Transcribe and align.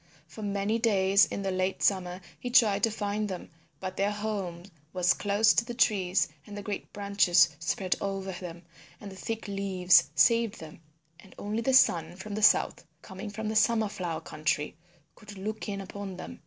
For 0.27 0.41
many 0.41 0.79
days 0.79 1.27
in 1.27 1.43
the 1.43 1.51
late 1.51 1.83
summer 1.83 2.21
he 2.39 2.49
tried 2.49 2.81
to 2.85 2.89
find 2.89 3.29
them 3.29 3.51
but 3.79 3.97
their 3.97 4.09
home 4.09 4.63
was 4.93 5.13
close 5.13 5.53
to 5.53 5.63
the 5.63 5.75
trees, 5.75 6.27
and 6.47 6.57
the 6.57 6.63
great 6.63 6.91
branches 6.91 7.49
spread 7.59 7.95
over 8.01 8.31
them 8.31 8.63
and 8.99 9.11
the 9.11 9.15
thick 9.15 9.47
leaves 9.47 10.09
saved 10.15 10.59
them, 10.59 10.81
and 11.19 11.35
only 11.37 11.61
the 11.61 11.75
sun 11.75 12.15
from 12.15 12.33
the 12.33 12.41
south, 12.41 12.83
coming 13.03 13.29
from 13.29 13.47
the 13.47 13.55
Summer 13.55 13.89
Flower 13.89 14.21
country, 14.21 14.75
could 15.13 15.37
look 15.37 15.69
in 15.69 15.79
upon 15.79 16.17
them. 16.17 16.39